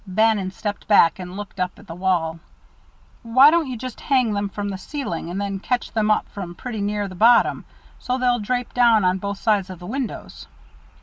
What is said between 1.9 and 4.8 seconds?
wall. "Why don't you just hang them from the